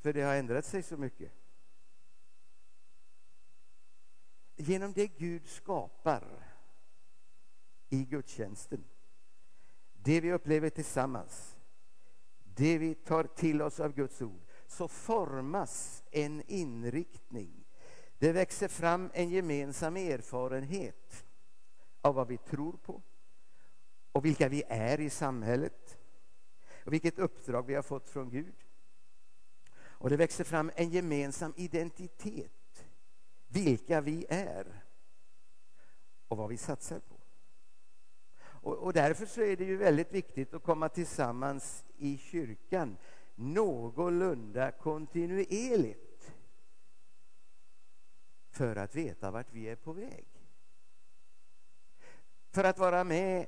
För 0.00 0.12
det 0.12 0.22
har 0.22 0.34
ändrat 0.34 0.64
sig 0.64 0.82
så 0.82 0.96
mycket. 0.96 1.32
Genom 4.56 4.92
det 4.92 5.06
Gud 5.06 5.46
skapar 5.46 6.22
i 7.88 8.04
gudstjänsten, 8.04 8.84
det 9.92 10.20
vi 10.20 10.32
upplever 10.32 10.70
tillsammans, 10.70 11.57
det 12.58 12.78
vi 12.78 12.94
tar 12.94 13.24
till 13.24 13.62
oss 13.62 13.80
av 13.80 13.92
Guds 13.92 14.22
ord, 14.22 14.40
så 14.66 14.88
formas 14.88 16.02
en 16.10 16.42
inriktning. 16.46 17.64
Det 18.18 18.32
växer 18.32 18.68
fram 18.68 19.10
en 19.14 19.30
gemensam 19.30 19.96
erfarenhet 19.96 21.24
av 22.00 22.14
vad 22.14 22.28
vi 22.28 22.38
tror 22.38 22.72
på 22.72 23.02
och 24.12 24.24
vilka 24.24 24.48
vi 24.48 24.62
är 24.68 25.00
i 25.00 25.10
samhället 25.10 25.98
och 26.84 26.92
vilket 26.92 27.18
uppdrag 27.18 27.66
vi 27.66 27.74
har 27.74 27.82
fått 27.82 28.08
från 28.08 28.30
Gud. 28.30 28.54
Och 29.78 30.10
det 30.10 30.16
växer 30.16 30.44
fram 30.44 30.70
en 30.74 30.90
gemensam 30.90 31.54
identitet, 31.56 32.86
vilka 33.48 34.00
vi 34.00 34.26
är 34.28 34.84
och 36.28 36.36
vad 36.36 36.48
vi 36.48 36.56
satsar 36.56 37.00
på. 37.00 37.16
Och, 38.40 38.76
och 38.76 38.92
därför 38.92 39.26
så 39.26 39.40
är 39.42 39.56
det 39.56 39.64
ju 39.64 39.76
väldigt 39.76 40.12
viktigt 40.12 40.54
att 40.54 40.62
komma 40.62 40.88
tillsammans 40.88 41.84
i 41.98 42.18
kyrkan 42.18 42.96
någorlunda 43.34 44.70
kontinuerligt 44.70 46.32
för 48.50 48.76
att 48.76 48.94
veta 48.94 49.30
vart 49.30 49.52
vi 49.52 49.68
är 49.68 49.76
på 49.76 49.92
väg. 49.92 50.26
För 52.50 52.64
att 52.64 52.78
vara 52.78 53.04
med 53.04 53.46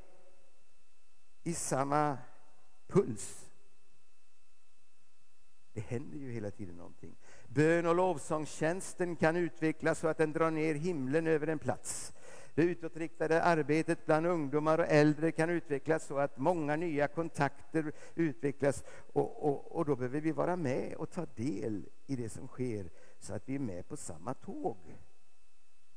i 1.42 1.54
samma 1.54 2.18
puls. 2.86 3.50
Det 5.72 5.80
händer 5.80 6.18
ju 6.18 6.30
hela 6.30 6.50
tiden 6.50 6.76
någonting. 6.76 7.16
Bön 7.48 7.86
och 7.86 7.94
lovsångstjänsten 7.94 9.16
kan 9.16 9.36
utvecklas 9.36 9.98
så 9.98 10.08
att 10.08 10.18
den 10.18 10.32
drar 10.32 10.50
ner 10.50 10.74
himlen 10.74 11.26
över 11.26 11.46
en 11.46 11.58
plats. 11.58 12.12
Det 12.54 12.62
utåtriktade 12.62 13.42
arbetet 13.42 14.06
bland 14.06 14.26
ungdomar 14.26 14.78
och 14.78 14.86
äldre 14.88 15.32
kan 15.32 15.50
utvecklas 15.50 16.06
så 16.06 16.18
att 16.18 16.38
många 16.38 16.76
nya 16.76 17.08
kontakter 17.08 17.92
utvecklas. 18.14 18.84
Och, 19.12 19.48
och, 19.48 19.76
och 19.76 19.84
då 19.84 19.96
behöver 19.96 20.20
vi 20.20 20.32
vara 20.32 20.56
med 20.56 20.94
och 20.94 21.10
ta 21.10 21.26
del 21.26 21.88
i 22.06 22.16
det 22.16 22.28
som 22.28 22.48
sker 22.48 22.90
så 23.18 23.34
att 23.34 23.48
vi 23.48 23.54
är 23.54 23.58
med 23.58 23.88
på 23.88 23.96
samma 23.96 24.34
tåg. 24.34 24.76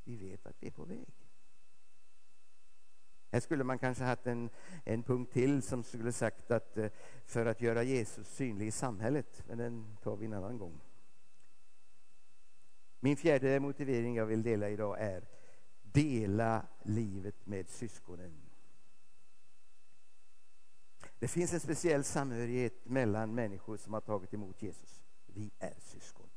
Vi 0.03 0.17
vet 0.17 0.45
att 0.45 0.55
vi 0.59 0.67
är 0.67 0.71
på 0.71 0.85
väg. 0.85 1.23
Här 3.31 3.39
skulle 3.39 3.63
man 3.63 3.79
kanske 3.79 4.03
haft 4.03 4.27
en, 4.27 4.49
en 4.85 5.03
punkt 5.03 5.33
till 5.33 5.61
som 5.61 5.83
skulle 5.83 6.11
sagt 6.11 6.51
att 6.51 6.77
eh, 6.77 6.89
för 7.25 7.45
att 7.45 7.61
göra 7.61 7.83
Jesus 7.83 8.27
synlig 8.27 8.67
i 8.67 8.71
samhället, 8.71 9.43
men 9.47 9.57
den 9.57 9.97
tar 10.03 10.15
vi 10.15 10.25
en 10.25 10.33
annan 10.33 10.57
gång. 10.57 10.81
Min 12.99 13.17
fjärde 13.17 13.59
motivering 13.59 14.15
jag 14.15 14.25
vill 14.25 14.43
dela 14.43 14.69
idag 14.69 14.99
är 14.99 15.23
dela 15.93 16.65
livet 16.83 17.45
med 17.45 17.69
syskonen. 17.69 18.31
Det 21.19 21.27
finns 21.27 21.53
en 21.53 21.59
speciell 21.59 22.03
samhörighet 22.03 22.85
mellan 22.85 23.35
människor 23.35 23.77
som 23.77 23.93
har 23.93 24.01
tagit 24.01 24.33
emot 24.33 24.61
Jesus. 24.61 25.03
Vi 25.25 25.51
är 25.59 25.75
syskon. 25.79 26.29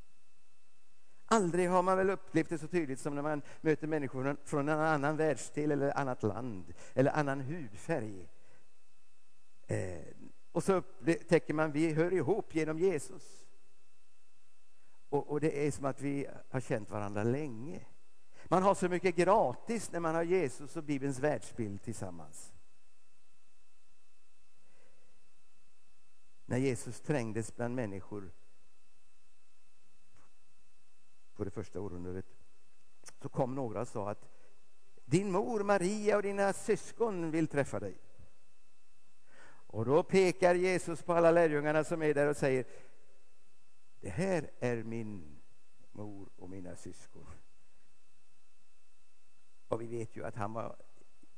Aldrig 1.27 1.71
har 1.71 1.83
man 1.83 1.97
väl 1.97 2.11
upplevt 2.11 2.49
det 2.49 2.59
så 2.59 2.69
tydligt 2.69 3.01
som 3.01 3.15
när 3.15 3.23
man 3.23 3.43
möter 3.61 3.87
människor 3.87 4.37
från 4.45 4.69
en 4.69 4.81
annan 4.81 5.17
världsdel 5.17 5.71
eller 5.71 5.99
annat 5.99 6.23
land 6.23 6.75
eller 6.95 7.11
annan 7.11 7.41
hudfärg. 7.41 8.29
Eh, 9.67 9.99
och 10.53 10.65
så 10.65 10.73
upptäcker 10.73 11.55
man 11.55 11.69
att 11.69 11.77
vi 11.77 11.93
hör 11.93 12.13
ihop 12.13 12.55
genom 12.55 12.79
Jesus. 12.79 13.47
Och, 15.09 15.31
och, 15.31 15.41
det 15.41 15.67
är 15.67 15.71
som 15.71 15.85
att 15.85 16.01
vi 16.01 16.27
har 16.51 16.61
känt 16.61 16.91
varandra 16.91 17.23
länge. 17.23 17.81
Man 18.49 18.63
har 18.63 18.75
så 18.75 18.89
mycket 18.89 19.17
gratis 19.17 19.93
när 19.93 20.01
man 20.01 20.15
har 20.15 20.23
Jesus 20.23 20.77
och 20.77 20.85
Bibelns 20.85 21.19
världsbild 21.19 21.83
tillsammans. 21.83 22.53
När 26.47 26.59
Jesus 26.59 27.01
trängdes 27.01 27.57
bland 27.57 27.75
människor 27.75 28.33
på 31.35 31.45
det 31.45 31.51
första 31.51 31.81
århundradet 31.81 32.27
så 33.23 33.29
kom 33.29 33.55
några 33.55 33.81
och 33.81 33.89
sa 33.89 34.11
att 34.11 34.29
din 35.05 35.33
mor 35.33 35.63
Maria 35.65 36.17
och 36.17 36.23
dina 36.23 36.53
syskon 36.53 37.31
vill 37.31 37.49
träffa 37.49 37.81
dig. 37.81 37.99
Och 39.69 39.85
då 39.85 40.03
pekar 40.03 40.55
Jesus 40.55 41.03
på 41.03 41.13
alla 41.13 41.31
lärjungarna 41.31 41.85
som 41.85 42.03
är 42.03 42.15
där 42.15 42.29
och 42.29 42.37
säger 42.37 42.67
det 44.01 44.09
här 44.09 44.51
är 44.59 44.83
min 44.83 45.41
mor 45.93 46.29
och 46.37 46.51
mina 46.51 46.77
syskon. 46.77 47.27
Och 49.69 49.83
vi 49.83 49.87
vet 49.87 50.17
ju 50.17 50.25
att 50.25 50.35
han 50.35 50.53
var, 50.53 50.77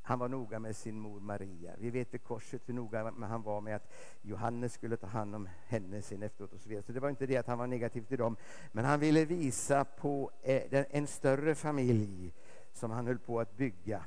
han 0.02 0.18
var 0.18 0.28
noga 0.28 0.58
med 0.58 0.76
sin 0.76 1.00
mor 1.00 1.20
Maria. 1.20 1.74
Vi 1.78 1.90
vet 1.90 2.14
vid 2.14 2.22
korset 2.22 2.62
hur 2.66 2.74
noga 2.74 3.12
han 3.20 3.42
var 3.42 3.60
med 3.60 3.76
att 3.76 3.92
Johannes 4.22 4.72
skulle 4.72 4.96
ta 4.96 5.06
hand 5.06 5.34
om 5.34 5.48
henne 5.66 6.02
sen 6.02 6.22
efteråt. 6.22 6.52
Och 6.52 6.60
så, 6.60 6.68
vidare. 6.68 6.82
så 6.82 6.92
det 6.92 7.00
var 7.00 7.10
inte 7.10 7.26
det 7.26 7.36
att 7.36 7.46
han 7.46 7.58
var 7.58 7.66
negativ 7.66 8.02
till 8.02 8.18
dem. 8.18 8.36
Men 8.72 8.84
han 8.84 9.00
ville 9.00 9.24
visa 9.24 9.84
på 9.84 10.30
eh, 10.42 10.84
en 10.90 11.06
större 11.06 11.54
familj 11.54 12.34
som 12.72 12.90
han 12.90 13.06
höll 13.06 13.18
på 13.18 13.40
att 13.40 13.56
bygga. 13.56 14.04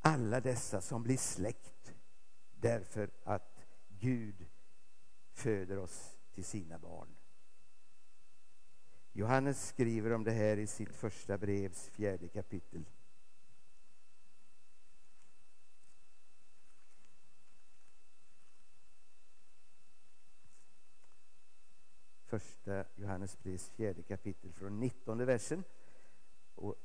Alla 0.00 0.40
dessa 0.40 0.80
som 0.80 1.02
blir 1.02 1.16
släkt 1.16 1.94
därför 2.60 3.10
att 3.24 3.66
Gud 3.88 4.46
föder 5.32 5.78
oss 5.78 6.18
till 6.34 6.44
sina 6.44 6.78
barn. 6.78 7.08
Johannes 9.20 9.68
skriver 9.68 10.12
om 10.12 10.24
det 10.24 10.30
här 10.30 10.56
i 10.56 10.66
sitt 10.66 10.94
första 10.94 11.38
brevs 11.38 11.88
fjärde 11.88 12.28
kapitel. 12.28 12.84
Första 22.24 22.84
Johannes 22.94 23.38
brevs 23.42 23.70
fjärde 23.70 24.02
kapitel 24.02 24.52
från 24.52 24.80
19 24.80 25.26
versen 25.26 25.64
och 26.54 26.76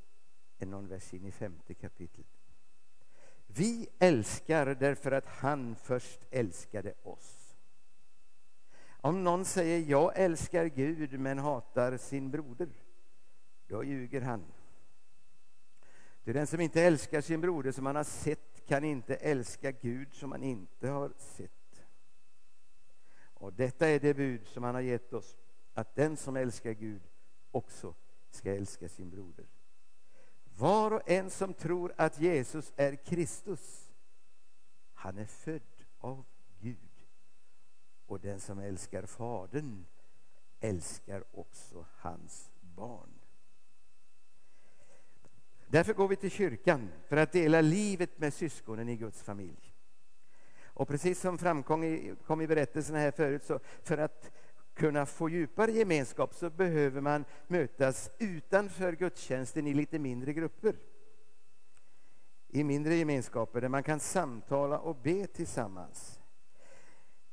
någon 0.58 0.88
vers 0.88 1.14
in 1.14 1.26
i 1.26 1.32
femte 1.32 1.74
kapitlet. 1.74 2.26
Vi 3.46 3.88
älskar 3.98 4.66
därför 4.66 5.12
att 5.12 5.26
han 5.26 5.76
först 5.76 6.20
älskade 6.30 6.94
oss. 7.02 7.45
Om 9.06 9.24
någon 9.24 9.44
säger 9.44 9.90
jag 9.90 10.12
älskar 10.16 10.66
Gud 10.66 11.20
men 11.20 11.38
hatar 11.38 11.96
sin 11.96 12.30
broder, 12.30 12.68
då 13.66 13.84
ljuger 13.84 14.20
han. 14.20 14.44
Det 16.24 16.30
är 16.30 16.34
den 16.34 16.46
som 16.46 16.60
inte 16.60 16.82
älskar 16.82 17.20
sin 17.20 17.40
broder 17.40 17.72
som 17.72 17.86
han 17.86 17.96
har 17.96 18.04
sett 18.04 18.66
kan 18.66 18.84
inte 18.84 19.16
älska 19.16 19.70
Gud 19.70 20.14
som 20.14 20.32
han 20.32 20.42
inte 20.42 20.88
har 20.88 21.12
sett. 21.18 21.82
Och 23.34 23.52
detta 23.52 23.88
är 23.88 24.00
det 24.00 24.14
bud 24.14 24.46
som 24.46 24.64
han 24.64 24.74
har 24.74 24.82
gett 24.82 25.12
oss, 25.12 25.36
att 25.74 25.94
den 25.94 26.16
som 26.16 26.36
älskar 26.36 26.72
Gud 26.72 27.02
också 27.50 27.94
ska 28.30 28.54
älska 28.54 28.88
sin 28.88 29.10
broder. 29.10 29.46
Var 30.44 30.90
och 30.90 31.10
en 31.10 31.30
som 31.30 31.54
tror 31.54 31.92
att 31.96 32.20
Jesus 32.20 32.72
är 32.76 32.96
Kristus, 32.96 33.92
han 34.92 35.18
är 35.18 35.26
född 35.26 35.84
av 35.98 36.16
Gud. 36.16 36.35
Och 38.06 38.20
den 38.20 38.40
som 38.40 38.58
älskar 38.58 39.06
Fadern 39.06 39.86
älskar 40.60 41.24
också 41.32 41.86
hans 41.96 42.50
barn. 42.60 43.10
Därför 45.66 45.94
går 45.94 46.08
vi 46.08 46.16
till 46.16 46.30
kyrkan 46.30 46.88
för 47.08 47.16
att 47.16 47.32
dela 47.32 47.60
livet 47.60 48.18
med 48.18 48.34
syskonen 48.34 48.88
i 48.88 48.96
Guds 48.96 49.22
familj. 49.22 49.74
Och 50.64 50.88
precis 50.88 51.20
som 51.20 51.38
framkom 51.38 51.84
i, 51.84 52.14
kom 52.26 52.40
i 52.40 52.46
berättelsen 52.46 52.96
här 52.96 53.10
förut, 53.10 53.44
så 53.44 53.60
för 53.82 53.98
att 53.98 54.30
kunna 54.74 55.06
få 55.06 55.28
djupare 55.28 55.72
gemenskap 55.72 56.34
så 56.34 56.50
behöver 56.50 57.00
man 57.00 57.24
mötas 57.46 58.10
utanför 58.18 58.92
gudstjänsten 58.92 59.66
i 59.66 59.74
lite 59.74 59.98
mindre 59.98 60.32
grupper. 60.32 60.76
I 62.48 62.64
mindre 62.64 62.94
gemenskaper 62.94 63.60
där 63.60 63.68
man 63.68 63.82
kan 63.82 64.00
samtala 64.00 64.78
och 64.78 64.96
be 64.96 65.26
tillsammans. 65.26 66.15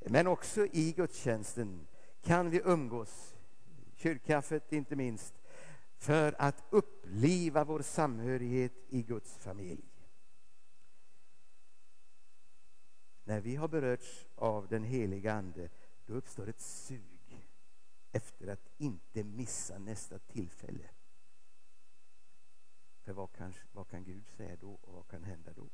Men 0.06 0.28
också 0.28 0.66
i 0.66 0.92
gudstjänsten 0.92 1.88
kan 2.22 2.50
vi 2.50 2.62
umgås, 2.66 3.36
kyrkkaffet 3.96 4.74
inte 4.74 4.96
minst, 4.96 5.34
för 5.98 6.36
att 6.38 6.64
uppliva 6.70 7.64
vår 7.64 7.82
samhörighet 7.82 8.74
i 8.90 9.04
Guds 9.04 9.38
familj. 9.38 9.84
När 13.24 13.42
vi 13.42 13.56
har 13.56 13.68
berörts 13.68 14.28
av 14.36 14.68
den 14.68 14.84
heliga 14.84 15.34
Ande, 15.34 15.70
då 16.06 16.14
uppstår 16.14 16.50
ett 16.50 16.62
sug 16.62 17.50
efter 18.12 18.48
att 18.48 18.70
inte 18.78 19.24
missa 19.24 19.78
nästa 19.78 20.20
tillfälle. 20.20 20.90
För 23.04 23.14
vad 23.14 23.32
kan, 23.32 23.54
vad 23.72 23.88
kan 23.88 24.04
Gud 24.04 24.28
säga 24.28 24.56
då 24.56 24.74
och 24.82 24.94
vad 24.94 25.08
kan 25.08 25.24
hända 25.24 25.54
då? 25.54 25.70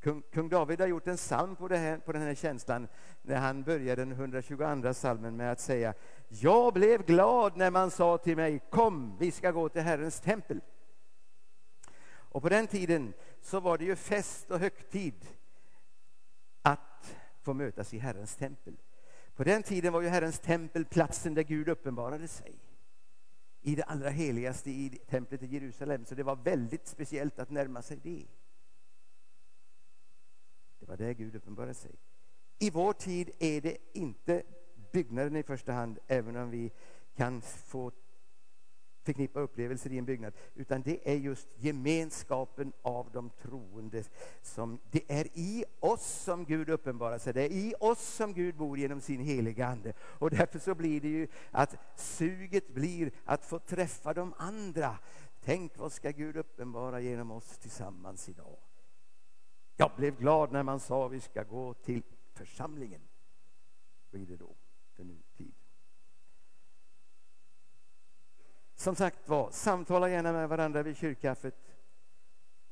Kung, 0.00 0.22
kung, 0.22 0.48
David 0.48 0.80
har 0.80 0.86
gjort 0.86 1.06
en 1.06 1.16
psalm 1.16 1.56
på, 1.56 1.68
här, 1.68 1.98
på 1.98 2.12
den 2.12 2.22
här 2.22 2.34
känslan 2.34 2.88
när 3.22 3.36
han 3.36 3.62
började 3.62 4.04
den 4.04 4.12
122 4.12 4.94
salmen 4.94 5.36
med 5.36 5.52
att 5.52 5.60
säga 5.60 5.94
Jag 6.28 6.74
blev 6.74 7.06
glad 7.06 7.56
när 7.56 7.70
man 7.70 7.90
sa 7.90 8.18
till 8.18 8.36
mig 8.36 8.60
Kom, 8.70 9.16
vi 9.18 9.30
ska 9.30 9.50
gå 9.50 9.68
till 9.68 9.82
Herrens 9.82 10.20
tempel. 10.20 10.60
Och 12.30 12.42
på 12.42 12.48
den 12.48 12.66
tiden 12.66 13.12
så 13.40 13.60
var 13.60 13.78
det 13.78 13.84
ju 13.84 13.96
fest 13.96 14.50
och 14.50 14.58
högtid 14.58 15.26
att 16.62 17.16
få 17.42 17.54
mötas 17.54 17.94
i 17.94 17.98
Herrens 17.98 18.36
tempel. 18.36 18.76
På 19.34 19.44
den 19.44 19.62
tiden 19.62 19.92
var 19.92 20.00
ju 20.00 20.08
Herrens 20.08 20.38
tempel 20.38 20.84
platsen 20.84 21.34
där 21.34 21.42
Gud 21.42 21.68
uppenbarade 21.68 22.28
sig 22.28 22.54
i 23.60 23.74
det 23.74 23.82
allra 23.82 24.10
heligaste 24.10 24.70
i 24.70 25.00
templet 25.10 25.42
i 25.42 25.46
Jerusalem. 25.46 26.04
Så 26.04 26.14
det 26.14 26.22
var 26.22 26.36
väldigt 26.36 26.86
speciellt 26.86 27.38
att 27.38 27.50
närma 27.50 27.82
sig 27.82 27.96
det. 28.02 28.26
Det 30.88 30.92
var 30.92 31.06
där 31.06 31.14
Gud 31.14 31.34
uppenbarade 31.36 31.74
sig. 31.74 31.90
I 32.58 32.70
vår 32.70 32.92
tid 32.92 33.30
är 33.38 33.60
det 33.60 33.76
inte 33.92 34.42
byggnaden 34.92 35.36
i 35.36 35.42
första 35.42 35.72
hand, 35.72 35.98
även 36.06 36.36
om 36.36 36.50
vi 36.50 36.72
kan 37.16 37.40
få 37.42 37.92
förknippa 39.02 39.40
upplevelser 39.40 39.92
i 39.92 39.98
en 39.98 40.04
byggnad, 40.04 40.32
utan 40.54 40.82
det 40.82 41.10
är 41.10 41.14
just 41.14 41.48
gemenskapen 41.56 42.72
av 42.82 43.10
de 43.12 43.30
troende. 43.30 44.04
Som, 44.42 44.80
det 44.90 45.12
är 45.12 45.26
i 45.34 45.64
oss 45.80 46.06
som 46.06 46.44
Gud 46.44 46.68
uppenbarar 46.68 47.18
sig, 47.18 47.32
det 47.32 47.42
är 47.42 47.52
i 47.52 47.74
oss 47.80 48.14
som 48.14 48.32
Gud 48.32 48.56
bor 48.56 48.78
genom 48.78 49.00
sin 49.00 49.20
heliga 49.20 49.66
Ande. 49.66 49.92
Och 50.00 50.30
därför 50.30 50.58
så 50.58 50.74
blir 50.74 51.00
det 51.00 51.08
ju 51.08 51.28
att 51.50 51.76
suget 51.96 52.74
blir 52.74 53.12
att 53.24 53.44
få 53.44 53.58
träffa 53.58 54.14
de 54.14 54.34
andra. 54.38 54.98
Tänk 55.40 55.78
vad 55.78 55.92
ska 55.92 56.10
Gud 56.10 56.36
uppenbara 56.36 57.00
genom 57.00 57.30
oss 57.30 57.58
tillsammans 57.58 58.28
idag? 58.28 58.67
Jag 59.80 59.92
blev 59.96 60.18
glad 60.18 60.52
när 60.52 60.62
man 60.62 60.80
sa 60.80 61.08
vi 61.08 61.20
ska 61.20 61.42
gå 61.42 61.74
till 61.74 62.02
församlingen. 62.32 63.00
Blir 64.10 64.26
det 64.26 64.36
då 64.36 64.56
för 64.92 65.04
nu 65.04 65.22
tid. 65.36 65.54
Som 68.74 68.96
sagt 68.96 69.28
var, 69.28 69.50
samtala 69.50 70.08
gärna 70.08 70.32
med 70.32 70.48
varandra 70.48 70.82
vid 70.82 70.96
kyrkkaffet. 70.96 71.76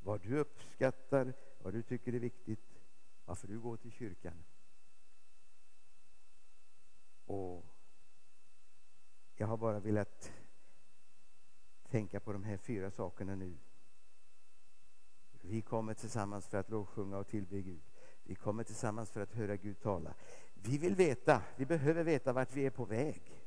Vad 0.00 0.20
du 0.20 0.38
uppskattar, 0.38 1.34
vad 1.58 1.72
du 1.72 1.82
tycker 1.82 2.14
är 2.14 2.18
viktigt, 2.18 2.80
varför 3.24 3.48
du 3.48 3.60
går 3.60 3.76
till 3.76 3.92
kyrkan. 3.92 4.44
Och 7.26 7.66
jag 9.34 9.46
har 9.46 9.56
bara 9.56 9.80
velat 9.80 10.32
tänka 11.88 12.20
på 12.20 12.32
de 12.32 12.44
här 12.44 12.56
fyra 12.56 12.90
sakerna 12.90 13.34
nu. 13.34 13.58
Vi 15.48 15.62
kommer 15.62 15.94
tillsammans 15.94 16.46
för 16.46 16.58
att 16.58 16.70
lovsjunga 16.70 17.18
och 17.18 17.26
tillbe 17.26 17.62
Gud. 17.62 17.82
Vi 18.22 18.34
kommer 18.34 18.64
tillsammans 18.64 19.10
för 19.10 19.20
att 19.20 19.32
höra 19.32 19.56
Gud 19.56 19.80
tala. 19.80 20.14
Vi 20.54 20.78
vill 20.78 20.94
veta, 20.94 21.42
vi 21.56 21.66
behöver 21.66 22.04
veta 22.04 22.32
vart 22.32 22.52
vi 22.52 22.66
är 22.66 22.70
på 22.70 22.84
väg 22.84 23.42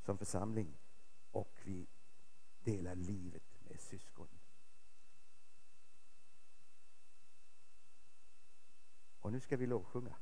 som 0.00 0.18
församling 0.18 0.76
och 1.30 1.58
vi 1.64 1.86
delar 2.60 2.94
livet 2.94 3.60
med 3.68 3.80
syskon. 3.80 4.28
Och 9.20 9.32
nu 9.32 9.40
ska 9.40 9.56
vi 9.56 9.66
lovsjunga. 9.66 10.16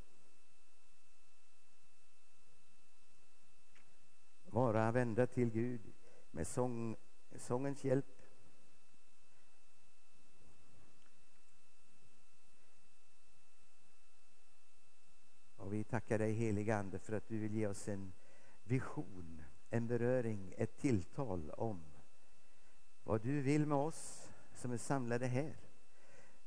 Vara 4.45 4.93
vända 4.93 5.27
till 5.27 5.51
Gud 5.51 5.95
med 6.31 6.47
sång, 6.47 6.97
sångens 7.37 7.85
hjälp. 7.85 8.22
Och 15.73 15.79
vi 15.79 15.85
tackar 15.85 16.19
dig 16.19 16.33
helige 16.33 16.77
Ande 16.77 16.99
för 16.99 17.13
att 17.13 17.29
du 17.29 17.39
vill 17.39 17.55
ge 17.55 17.67
oss 17.67 17.89
en 17.89 18.13
vision 18.65 19.43
en 19.71 19.87
beröring, 19.87 20.55
ett 20.57 20.77
tilltal 20.77 21.51
om 21.51 21.81
vad 23.05 23.23
du 23.23 23.41
vill 23.41 23.67
med 23.67 23.79
oss 23.79 24.29
som 24.55 24.73
är 24.73 24.77
samlade 24.77 25.27
här. 25.27 25.57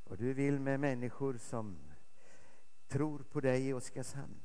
Vad 0.04 0.20
du 0.20 0.34
vill 0.34 0.60
med 0.60 0.80
människor 0.80 1.38
som 1.38 1.78
tror 2.88 3.20
på 3.20 3.42
dig 3.42 3.68
i 3.68 3.74
Oskarshamn. 3.74 4.42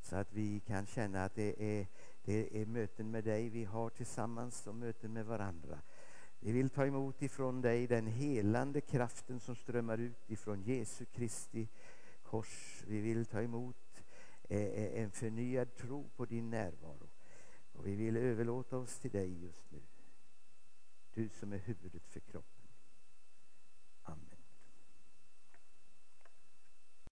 Så 0.00 0.16
att 0.16 0.32
vi 0.32 0.60
kan 0.60 0.86
känna 0.86 1.24
att 1.24 1.34
det 1.34 1.78
är, 1.78 1.86
det 2.24 2.62
är 2.62 2.66
möten 2.66 3.10
med 3.10 3.24
dig 3.24 3.48
vi 3.48 3.64
har 3.64 3.90
tillsammans 3.90 4.66
och 4.66 4.74
möten 4.74 5.12
med 5.12 5.26
varandra. 5.26 5.78
Vi 6.40 6.52
vill 6.52 6.70
ta 6.70 6.86
emot 6.86 7.22
ifrån 7.22 7.60
dig 7.60 7.86
den 7.86 8.06
helande 8.06 8.80
kraften 8.80 9.40
som 9.40 9.56
strömmar 9.56 9.98
ut 9.98 10.30
ifrån 10.30 10.62
Jesu 10.62 11.04
Kristi 11.04 11.68
kors. 12.34 12.84
Vi 12.86 13.00
vill 13.00 13.26
ta 13.26 13.42
emot 13.42 14.02
eh, 14.48 14.60
eh, 14.60 15.02
en 15.02 15.10
förnyad 15.10 15.76
tro 15.76 16.08
på 16.16 16.24
din 16.24 16.50
närvaro. 16.50 17.08
Och 17.72 17.86
vi 17.86 17.94
vill 17.94 18.16
överlåta 18.16 18.76
oss 18.76 18.98
till 18.98 19.10
dig 19.10 19.42
just 19.42 19.70
nu. 19.70 19.82
Du 21.14 21.28
som 21.28 21.52
är 21.52 21.58
huvudet 21.58 22.06
för 22.06 22.20
kroppen. 22.20 22.53